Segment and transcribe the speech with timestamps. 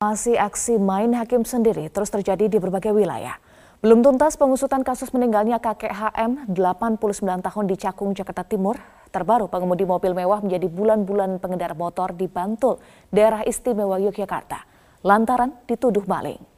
[0.00, 3.36] Masih aksi main hakim sendiri terus terjadi di berbagai wilayah.
[3.84, 8.80] Belum tuntas pengusutan kasus meninggalnya kakek HM 89 tahun di Cakung, Jakarta Timur.
[9.12, 12.80] Terbaru pengemudi mobil mewah menjadi bulan-bulan pengendara motor di Bantul,
[13.12, 14.64] daerah istimewa Yogyakarta.
[15.04, 16.49] Lantaran dituduh maling.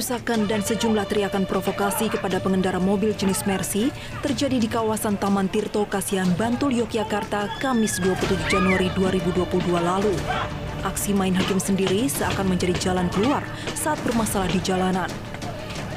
[0.00, 3.92] Perusakan dan sejumlah teriakan provokasi kepada pengendara mobil jenis Mercy
[4.24, 10.16] terjadi di kawasan Taman Tirto, Kasihan, Bantul, Yogyakarta, Kamis 27 Januari 2022 lalu.
[10.88, 13.44] Aksi main hakim sendiri seakan menjadi jalan keluar
[13.76, 15.12] saat bermasalah di jalanan.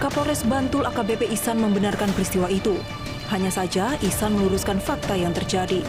[0.03, 2.75] Kapolres Bantul AKBP Isan membenarkan peristiwa itu.
[3.31, 5.79] Hanya saja Isan meluruskan fakta yang terjadi.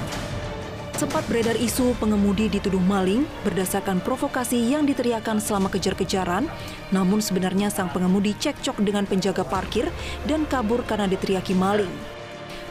[0.94, 6.46] Sempat beredar isu pengemudi dituduh maling berdasarkan provokasi yang diteriakan selama kejar-kejaran,
[6.94, 9.90] namun sebenarnya sang pengemudi cekcok dengan penjaga parkir
[10.30, 11.90] dan kabur karena diteriaki maling.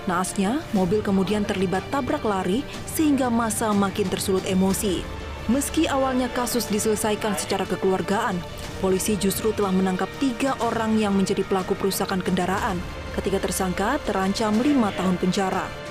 [0.08, 5.04] Naasnya, mobil kemudian terlibat tabrak lari sehingga masa makin tersulut emosi.
[5.52, 8.40] Meski awalnya kasus diselesaikan secara kekeluargaan,
[8.80, 12.80] polisi justru telah menangkap tiga orang yang menjadi pelaku perusakan kendaraan.
[13.20, 15.83] Ketiga tersangka terancam lima tahun penjara.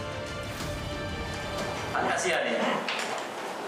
[2.11, 2.61] Kasihan ya.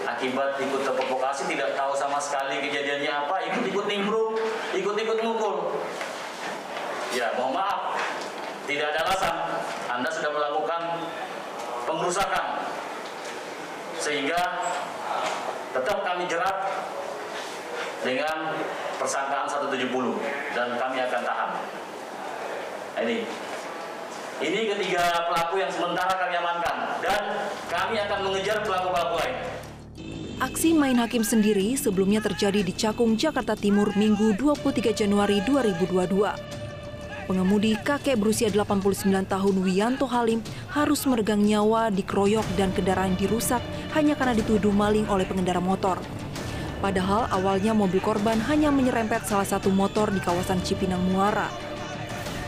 [0.05, 4.37] Akibat ikut terprovokasi tidak tahu sama sekali kejadiannya apa ikut-ikut nimbrung
[4.75, 5.81] ikut-ikut mukul.
[7.15, 7.95] Ya mohon maaf.
[8.65, 9.37] Tidak ada alasan.
[9.87, 10.81] Anda sudah melakukan
[11.87, 12.47] pengerusakan.
[14.01, 14.41] Sehingga
[15.71, 16.57] tetap kami jerat
[18.05, 18.53] dengan
[18.99, 19.89] persangkaan 170
[20.53, 21.51] dan kami akan tahan.
[23.05, 23.27] Ini
[24.43, 27.23] ini ketiga pelaku yang sementara kami amankan dan
[27.71, 29.35] kami akan mengejar pelaku-pelaku lain.
[30.43, 36.35] Aksi main hakim sendiri sebelumnya terjadi di Cakung, Jakarta Timur Minggu 23 Januari 2022.
[37.25, 40.43] Pengemudi kakek berusia 89 tahun Wianto Halim
[40.75, 43.63] harus meregang nyawa dikeroyok dan kendaraan dirusak
[43.97, 45.97] hanya karena dituduh maling oleh pengendara motor.
[46.83, 51.64] Padahal awalnya mobil korban hanya menyerempet salah satu motor di kawasan Cipinang Muara.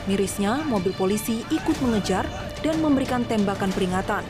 [0.08, 2.24] Mirisnya, mobil polisi ikut mengejar
[2.64, 4.24] dan memberikan tembakan peringatan.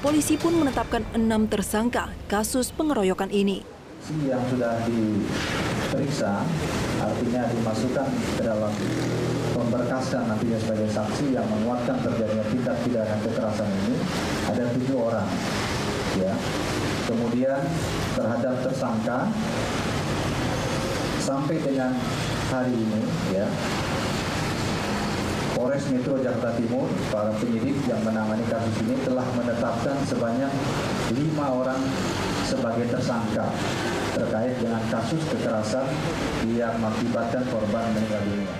[0.00, 3.60] Polisi pun menetapkan enam tersangka kasus pengeroyokan ini.
[4.24, 6.48] Yang sudah diperiksa
[7.04, 8.72] artinya dimasukkan ke dalam
[9.52, 13.96] memberkaskan nantinya sebagai saksi yang menguatkan terjadinya tindak pidana kekerasan ini
[14.48, 15.28] ada tujuh orang
[16.16, 16.32] ya
[17.04, 17.60] kemudian
[18.16, 19.28] terhadap tersangka
[21.20, 21.92] sampai dengan
[22.48, 23.00] hari ini
[23.36, 23.46] ya
[25.72, 30.52] Polres Metro Jakarta Timur, para penyidik yang menangani kasus ini telah menetapkan sebanyak
[31.16, 31.80] lima orang
[32.44, 33.48] sebagai tersangka
[34.12, 35.88] terkait dengan kasus kekerasan
[36.52, 38.52] yang mengakibatkan korban meninggal dunia.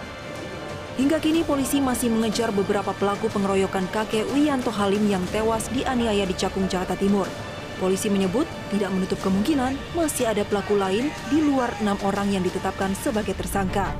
[0.97, 6.33] Hingga kini polisi masih mengejar beberapa pelaku pengeroyokan kakek Wianto Halim yang tewas dianiaya di
[6.33, 7.29] Cakung, Jakarta Timur.
[7.77, 12.97] Polisi menyebut tidak menutup kemungkinan masih ada pelaku lain di luar enam orang yang ditetapkan
[12.97, 13.93] sebagai tersangka.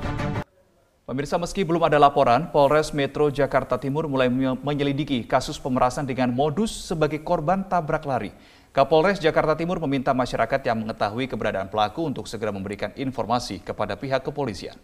[1.03, 6.71] Pemirsa, meski belum ada laporan, Polres Metro Jakarta Timur mulai menyelidiki kasus pemerasan dengan modus
[6.71, 8.31] sebagai korban tabrak lari.
[8.71, 14.23] Kapolres Jakarta Timur meminta masyarakat yang mengetahui keberadaan pelaku untuk segera memberikan informasi kepada pihak
[14.23, 14.79] kepolisian.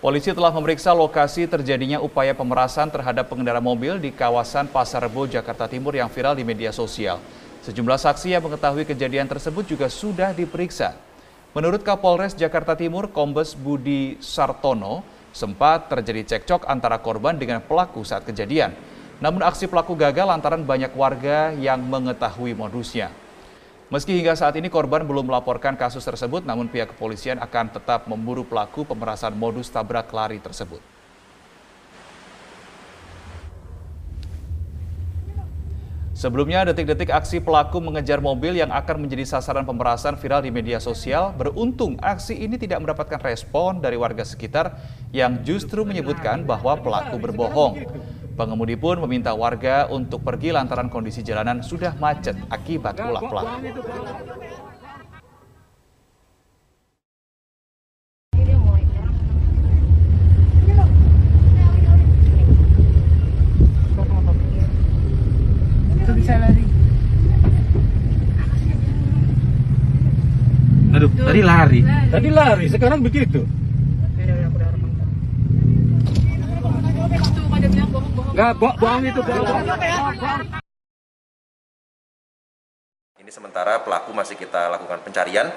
[0.00, 5.68] Polisi telah memeriksa lokasi terjadinya upaya pemerasan terhadap pengendara mobil di kawasan Pasar Rebo, Jakarta
[5.68, 7.20] Timur yang viral di media sosial.
[7.68, 11.07] Sejumlah saksi yang mengetahui kejadian tersebut juga sudah diperiksa.
[11.58, 15.02] Menurut Kapolres Jakarta Timur, Kombes Budi Sartono,
[15.34, 18.78] sempat terjadi cekcok antara korban dengan pelaku saat kejadian.
[19.18, 23.10] Namun aksi pelaku gagal lantaran banyak warga yang mengetahui modusnya.
[23.90, 28.46] Meski hingga saat ini korban belum melaporkan kasus tersebut, namun pihak kepolisian akan tetap memburu
[28.46, 30.78] pelaku pemerasan modus tabrak lari tersebut.
[36.18, 41.30] Sebelumnya, detik-detik aksi pelaku mengejar mobil yang akan menjadi sasaran pemerasan viral di media sosial.
[41.30, 44.74] Beruntung, aksi ini tidak mendapatkan respon dari warga sekitar
[45.14, 47.86] yang justru menyebutkan bahwa pelaku berbohong.
[48.34, 53.54] Pengemudi pun meminta warga untuk pergi lantaran kondisi jalanan sudah macet akibat ulah pelaku.
[66.28, 66.64] Lari.
[70.92, 71.80] Aduh, tadi lari.
[72.12, 73.48] Tadi lari, sekarang begitu.
[78.36, 79.64] Enggak, bo bohong itu bohong.
[83.18, 85.48] Ini sementara pelaku masih kita lakukan pencarian.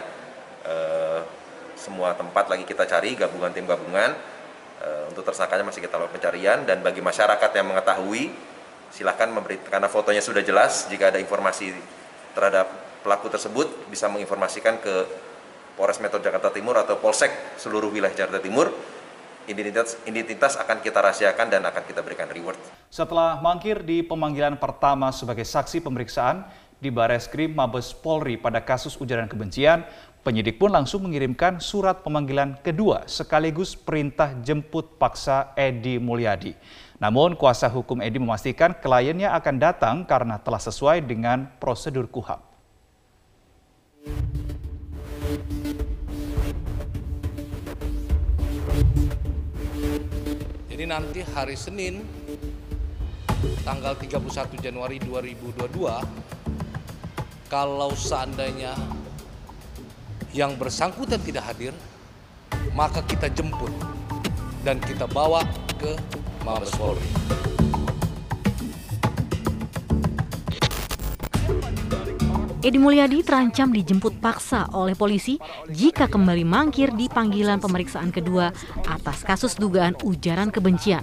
[0.63, 1.19] Eh,
[1.75, 4.15] semua tempat lagi kita cari gabungan tim gabungan.
[4.81, 8.50] Eh, untuk tersangkanya masih kita lakukan pencarian dan bagi masyarakat yang mengetahui
[8.91, 11.73] silahkan memberi karena fotonya sudah jelas jika ada informasi
[12.35, 12.67] terhadap
[13.01, 15.07] pelaku tersebut bisa menginformasikan ke
[15.79, 18.69] Polres Metro Jakarta Timur atau Polsek seluruh wilayah Jakarta Timur
[19.49, 22.59] identitas identitas akan kita rahasiakan dan akan kita berikan reward.
[22.91, 26.45] Setelah mangkir di pemanggilan pertama sebagai saksi pemeriksaan
[26.77, 29.85] di Bareskrim Mabes Polri pada kasus ujaran kebencian,
[30.21, 36.53] penyidik pun langsung mengirimkan surat pemanggilan kedua sekaligus perintah jemput paksa Edi Mulyadi.
[37.01, 42.37] Namun kuasa hukum Edi memastikan kliennya akan datang karena telah sesuai dengan prosedur KUHAP.
[50.69, 52.05] Jadi nanti hari Senin
[53.65, 55.73] tanggal 31 Januari 2022
[57.49, 58.77] kalau seandainya
[60.37, 61.73] yang bersangkutan tidak hadir
[62.77, 63.73] maka kita jemput
[64.61, 65.41] dan kita bawa
[65.81, 65.97] ke
[66.41, 67.05] Mabes Polri.
[72.61, 78.53] Edi Mulyadi terancam dijemput paksa oleh polisi jika kembali mangkir di panggilan pemeriksaan kedua
[78.85, 81.01] atas kasus dugaan ujaran kebencian.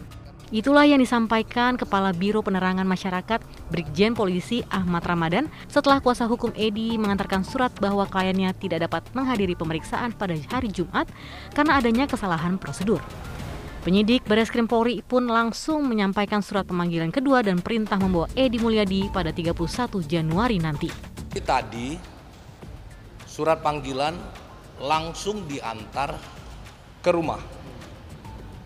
[0.48, 6.96] Itulah yang disampaikan Kepala Biro Penerangan Masyarakat Brigjen Polisi Ahmad Ramadan setelah kuasa hukum Edi
[6.96, 11.04] mengantarkan surat bahwa kliennya tidak dapat menghadiri pemeriksaan pada hari Jumat
[11.52, 13.04] karena adanya kesalahan prosedur.
[13.78, 19.30] Penyidik Bareskrim Polri pun langsung menyampaikan surat pemanggilan kedua dan perintah membawa Edi Mulyadi pada
[19.30, 19.54] 31
[20.02, 20.90] Januari nanti.
[21.38, 21.94] Tadi
[23.22, 24.18] surat panggilan
[24.82, 26.18] langsung diantar
[26.98, 27.38] ke rumah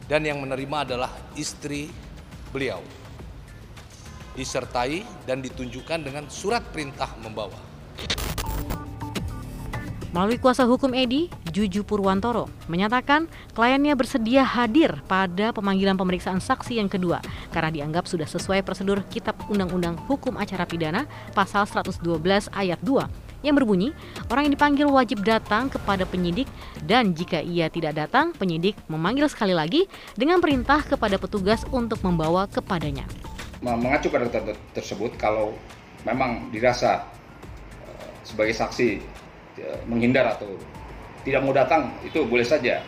[0.09, 1.93] dan yang menerima adalah istri
[2.49, 2.81] beliau
[4.32, 7.72] disertai dan ditunjukkan dengan surat perintah membawa.
[10.12, 16.93] Melalui kuasa hukum Edi, Juju Purwantoro menyatakan kliennya bersedia hadir pada pemanggilan pemeriksaan saksi yang
[16.93, 22.12] kedua karena dianggap sudah sesuai prosedur Kitab Undang-Undang Hukum Acara Pidana pasal 112
[22.53, 23.97] ayat 2 yang berbunyi
[24.29, 26.44] orang yang dipanggil wajib datang kepada penyidik
[26.85, 32.44] dan jika ia tidak datang, penyidik memanggil sekali lagi dengan perintah kepada petugas untuk membawa
[32.53, 33.08] kepadanya.
[33.65, 34.29] Mengacu pada
[34.76, 35.56] tersebut kalau
[36.05, 37.08] memang dirasa
[37.88, 39.22] eh, sebagai saksi
[39.87, 40.49] menghindar atau
[41.23, 42.83] tidak mau datang itu boleh saja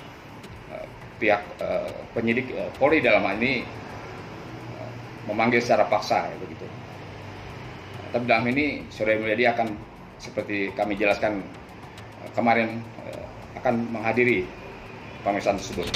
[0.72, 0.86] uh,
[1.22, 3.64] pihak uh, penyidik uh, Polri dalam hal ini
[5.24, 6.68] memanggil secara paksa ya, begitu.
[8.12, 9.68] Tapi dalam ini Saudara Mulyadi akan
[10.20, 11.40] seperti kami jelaskan
[12.36, 12.84] kemarin
[13.56, 14.44] akan menghadiri
[15.24, 15.88] pemeriksaan tersebut.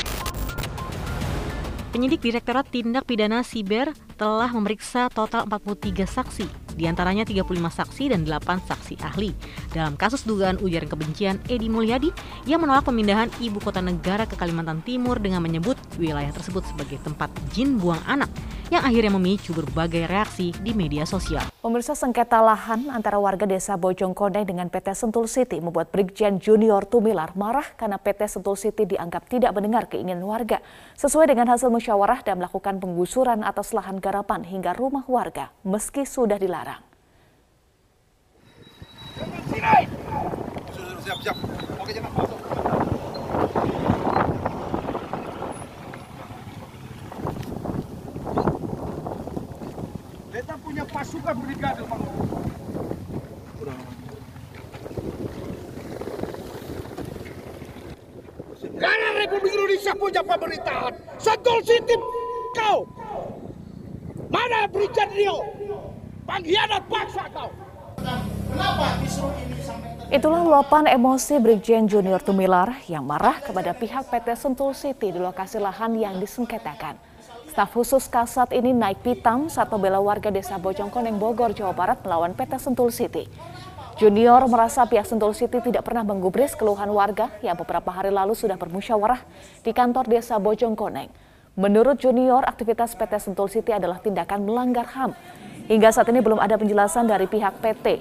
[1.93, 8.27] Penyidik Direktorat Tindak Pidana Siber telah memeriksa total 43 saksi di antaranya 35 saksi dan
[8.27, 9.31] 8 saksi ahli.
[9.71, 12.11] Dalam kasus dugaan ujaran kebencian Edi Mulyadi
[12.47, 17.31] yang menolak pemindahan ibu kota negara ke Kalimantan Timur dengan menyebut wilayah tersebut sebagai tempat
[17.55, 18.31] jin buang anak
[18.69, 21.41] yang akhirnya memicu berbagai reaksi di media sosial.
[21.65, 27.33] Pemirsa sengketa lahan antara warga desa Bojongkoneng dengan PT Sentul City membuat Brigjen Junior Tumilar
[27.33, 30.61] marah karena PT Sentul City dianggap tidak mendengar keinginan warga
[31.01, 36.41] sesuai dengan hasil musyawarah dan melakukan penggusuran atas lahan garapan hingga rumah warga meski sudah
[36.41, 36.81] dilarang.
[39.21, 39.61] Oke,
[50.65, 51.85] punya pasukan brigade
[58.79, 60.95] Karena Republik Indonesia punya pemerintahan.
[61.19, 61.99] Sentul City
[62.55, 62.87] kau.
[64.29, 65.41] Mana Brigjen Rio?
[66.29, 67.49] Pengkhianat bangsa kau.
[68.49, 74.37] Kenapa kisruh ini sampai Itulah luapan emosi Brigjen Junior Tumilar yang marah kepada pihak PT
[74.37, 76.97] Sentul City di lokasi lahan yang disengketakan.
[77.49, 82.33] Staf khusus Kasat ini naik pitam saat membela warga desa Bojongkoneng Bogor, Jawa Barat melawan
[82.37, 83.29] PT Sentul City.
[83.97, 88.61] Junior merasa pihak Sentul City tidak pernah menggubris keluhan warga yang beberapa hari lalu sudah
[88.61, 89.25] bermusyawarah
[89.65, 91.28] di kantor desa Bojongkoneng.
[91.59, 95.11] Menurut Junior, aktivitas PT Sentul City adalah tindakan melanggar HAM.
[95.67, 97.99] Hingga saat ini belum ada penjelasan dari pihak PT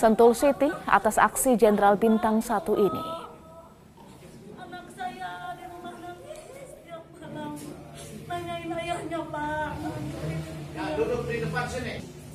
[0.00, 3.04] Sentul City atas aksi Jenderal Bintang 1 ini.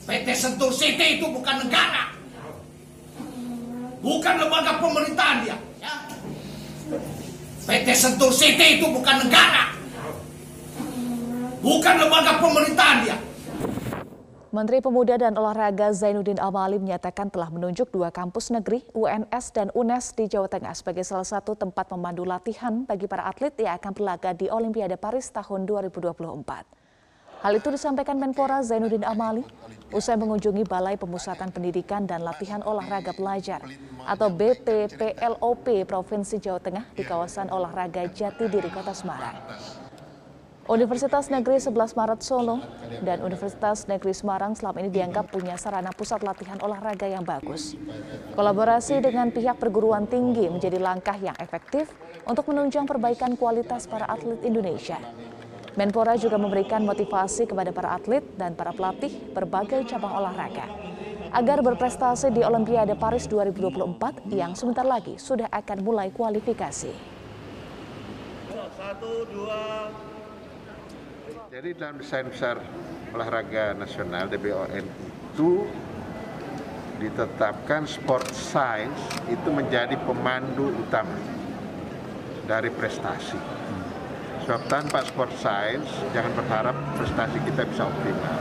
[0.05, 2.13] PT Sentul City itu bukan negara.
[4.05, 5.57] Bukan lembaga pemerintahan dia.
[7.65, 9.73] PT Sentul City itu bukan negara.
[11.65, 13.17] Bukan lembaga pemerintahan dia.
[14.53, 20.13] Menteri Pemuda dan Olahraga Zainuddin Amali menyatakan telah menunjuk dua kampus negeri, UNS dan UNES
[20.13, 24.37] di Jawa Tengah sebagai salah satu tempat memandu latihan bagi para atlet yang akan berlaga
[24.37, 26.84] di Olimpiade Paris tahun 2024.
[27.43, 29.43] Hal itu disampaikan Menpora Zainuddin Amali
[29.91, 33.63] usai mengunjungi Balai Pemusatan Pendidikan dan Latihan Olahraga Pelajar
[34.05, 39.35] atau BPPLOP Provinsi Jawa Tengah di kawasan olahraga Jatidiri, Kota Semarang.
[40.65, 42.57] Universitas Negeri 11 Maret Solo
[43.05, 47.77] dan Universitas Negeri Semarang selama ini dianggap punya sarana pusat latihan olahraga yang bagus.
[48.33, 51.93] Kolaborasi dengan pihak perguruan tinggi menjadi langkah yang efektif
[52.25, 54.97] untuk menunjang perbaikan kualitas para atlet Indonesia.
[55.75, 60.71] Menpora juga memberikan motivasi kepada para atlet dan para pelatih berbagai cabang olahraga
[61.35, 66.95] agar berprestasi di Olimpiade Paris 2024 yang sebentar lagi sudah akan mulai kualifikasi.
[68.75, 69.91] Satu, dua,
[71.51, 72.59] jadi dalam desain besar
[73.11, 75.67] olahraga nasional DBON itu
[76.99, 81.15] ditetapkan sport science itu menjadi pemandu utama
[82.47, 83.39] dari prestasi.
[84.45, 88.39] Sebab tanpa sport science jangan berharap prestasi kita bisa optimal.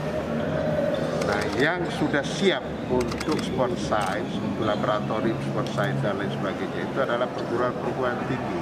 [1.25, 2.61] Nah, yang sudah siap
[2.93, 8.61] untuk sport science, untuk laboratorium sport science dan lain sebagainya itu adalah perguruan-perguruan tinggi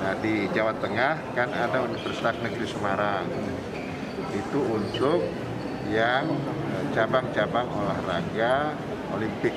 [0.00, 3.28] Nah, di Jawa Tengah kan ada Universitas Negeri Semarang.
[4.32, 5.20] Itu untuk
[5.92, 6.24] yang
[6.96, 8.72] cabang-cabang olahraga
[9.12, 9.52] Olimpik.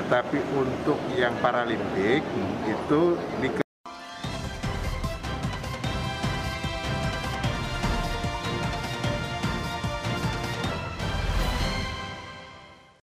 [0.00, 2.24] Tetapi untuk yang Paralimpik
[2.64, 3.02] itu
[3.44, 3.61] di